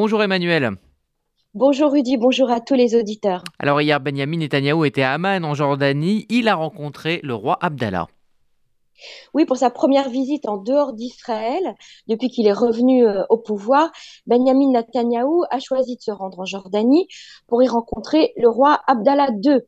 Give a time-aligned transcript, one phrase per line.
[0.00, 0.76] Bonjour Emmanuel.
[1.54, 3.42] Bonjour Rudy, bonjour à tous les auditeurs.
[3.58, 6.24] Alors hier, Benjamin Netanyahou était à Amman en Jordanie.
[6.28, 8.06] Il a rencontré le roi Abdallah.
[9.34, 11.74] Oui, pour sa première visite en dehors d'Israël,
[12.08, 13.90] depuis qu'il est revenu euh, au pouvoir,
[14.26, 17.06] Benjamin Netanyahou a choisi de se rendre en Jordanie
[17.46, 19.60] pour y rencontrer le roi Abdallah II.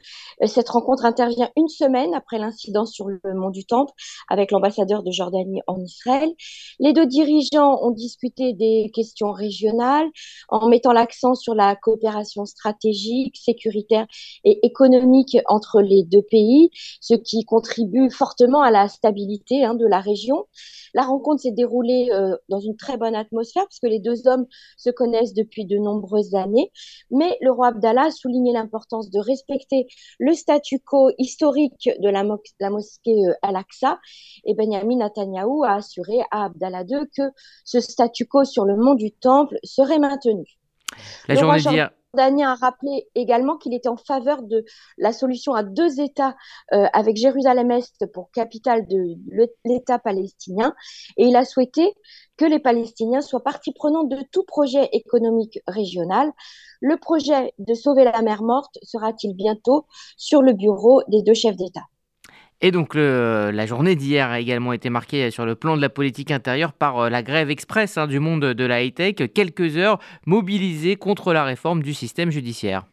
[0.43, 3.93] Euh, cette rencontre intervient une semaine après l'incident sur le mont du Temple
[4.29, 6.33] avec l'ambassadeur de Jordanie en Israël.
[6.79, 10.09] Les deux dirigeants ont discuté des questions régionales
[10.49, 14.07] en mettant l'accent sur la coopération stratégique, sécuritaire
[14.45, 16.71] et économique entre les deux pays,
[17.01, 19.20] ce qui contribue fortement à la stabilité
[19.51, 20.47] Hein, de la région.
[20.95, 24.47] La rencontre s'est déroulée euh, dans une très bonne atmosphère puisque les deux hommes
[24.77, 26.71] se connaissent depuis de nombreuses années.
[27.11, 29.87] Mais le roi Abdallah a souligné l'importance de respecter
[30.19, 32.25] le statu quo historique de la,
[32.71, 33.99] mosquée euh, Al-Aqsa.
[34.45, 37.31] Et Benjamin Netanyahu a assuré à Abdallah II que
[37.65, 40.45] ce statu quo sur le mont du Temple serait maintenu.
[41.29, 41.91] La journée d'hier.
[42.15, 44.65] Daniel a rappelé également qu'il était en faveur de
[44.99, 46.35] la solution à deux États
[46.73, 49.17] euh, avec Jérusalem-Est pour capitale de
[49.65, 50.75] l'État palestinien
[51.17, 51.95] et il a souhaité
[52.37, 56.33] que les Palestiniens soient partie prenante de tout projet économique régional.
[56.81, 61.57] Le projet de sauver la mer morte sera-t-il bientôt sur le bureau des deux chefs
[61.57, 61.85] d'État?
[62.61, 66.31] Et donc la journée d'hier a également été marquée sur le plan de la politique
[66.31, 70.97] intérieure par euh, la grève express hein, du monde de la high-tech, quelques heures mobilisées
[70.97, 72.85] contre la réforme du système judiciaire.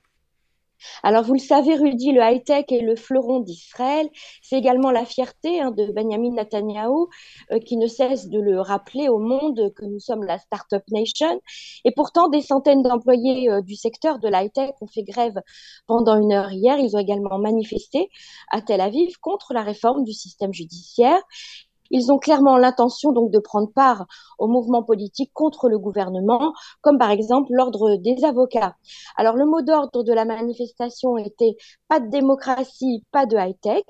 [1.04, 4.10] Alors, vous le savez, Rudy, le high-tech est le fleuron d'Israël.
[4.42, 7.08] C'est également la fierté hein, de Benjamin Netanyahu,
[7.52, 11.42] euh, qui ne cesse de le rappeler au monde que nous sommes la Startup Nation.
[11.86, 15.40] Et pourtant, des centaines d'employés euh, du secteur de l'high-tech ont fait grève
[15.88, 16.78] pendant une heure hier.
[16.80, 18.10] Ils ont également manifesté
[18.52, 21.22] à Tel Aviv contre la réforme du système judiciaire.
[21.92, 24.06] Ils ont clairement l'intention donc de prendre part
[24.40, 28.76] au mouvement politique contre le gouvernement, comme par exemple l'ordre des avocats.
[29.16, 31.56] Alors le mot d'ordre de la manifestation était
[31.88, 33.84] pas de démocratie, pas de high-tech.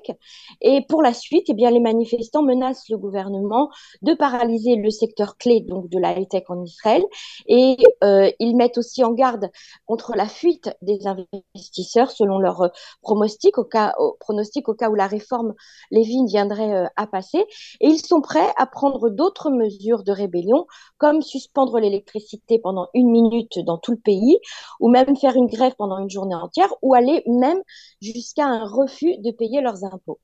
[0.60, 3.70] Et pour la suite, eh bien les manifestants menacent le gouvernement
[4.02, 7.04] de paralyser le secteur clé donc de la high-tech en Israël
[7.46, 9.50] et euh, ils mettent aussi en garde
[9.86, 12.68] contre la fuite des investisseurs selon leur euh,
[13.02, 15.54] pronostic au cas, où la réforme
[15.90, 17.44] Lévin viendrait euh, à passer.
[17.88, 20.66] Ils sont prêts à prendre d'autres mesures de rébellion,
[20.98, 24.38] comme suspendre l'électricité pendant une minute dans tout le pays,
[24.80, 27.60] ou même faire une grève pendant une journée entière, ou aller même
[28.00, 30.18] jusqu'à un refus de payer leurs impôts.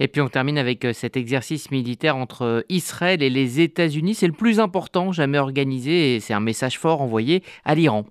[0.00, 4.14] Et puis on termine avec euh, cet exercice militaire entre euh, Israël et les États-Unis.
[4.14, 8.06] C'est le plus important jamais organisé et c'est un message fort envoyé à l'Iran.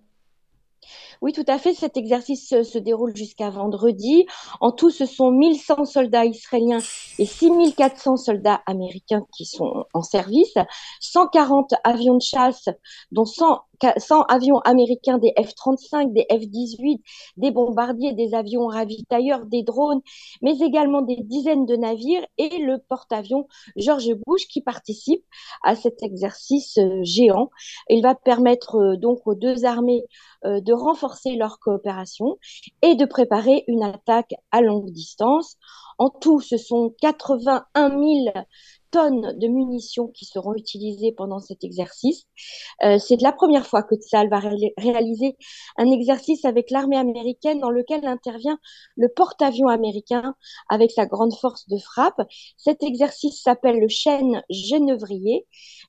[1.22, 1.74] Oui, tout à fait.
[1.74, 4.26] Cet exercice se, déroule jusqu'à vendredi.
[4.62, 6.80] En tout, ce sont 1100 soldats israéliens
[7.18, 10.54] et 6400 soldats américains qui sont en service.
[11.02, 12.70] 140 avions de chasse,
[13.12, 13.60] dont 100
[13.98, 17.02] 100 avions américains, des F-35, des F-18,
[17.38, 20.02] des bombardiers, des avions ravitailleurs, des drones,
[20.42, 25.24] mais également des dizaines de navires et le porte-avions George Bush qui participe
[25.64, 27.50] à cet exercice euh, géant.
[27.90, 30.04] Il va permettre euh, donc aux deux armées
[30.46, 32.38] euh, de renforcer leur coopération
[32.82, 35.58] et de préparer une attaque à longue distance.
[36.00, 38.00] En tout, ce sont 81 000
[38.92, 42.24] tonnes de munitions qui seront utilisées pendant cet exercice.
[42.84, 44.42] Euh, c'est la première fois que Tsal va
[44.78, 45.38] réaliser
[45.78, 48.60] un exercice avec l'armée américaine dans lequel intervient
[48.96, 50.36] le porte-avions américain
[50.70, 52.22] avec sa grande force de frappe.
[52.58, 55.46] Cet exercice s'appelle le chêne genévrier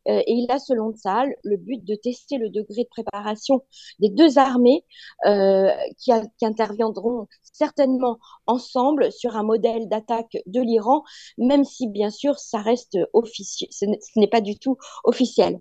[0.09, 3.63] euh, et il a, selon Tsal, le but de tester le degré de préparation
[3.99, 4.85] des deux armées
[5.27, 11.05] euh, qui, qui interviendront certainement ensemble sur un modèle d'attaque de l'Iran,
[11.39, 15.61] même si bien sûr ça reste officiel, ce n'est pas du tout officiel.